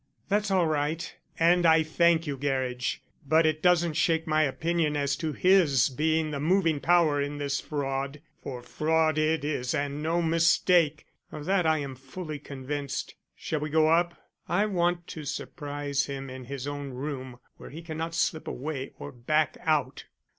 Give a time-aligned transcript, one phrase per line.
[0.29, 5.15] "That's all right and I thank you, Gerridge; but it doesn't shake my opinion as
[5.17, 8.19] to his being the moving power in this fraud.
[8.41, 11.05] For fraud it is and no mistake.
[11.31, 13.13] Of that I am fully convinced.
[13.35, 14.19] Shall we go up?
[14.49, 19.11] I want to surprise him in his own room where he cannot slip away or
[19.11, 20.05] back out."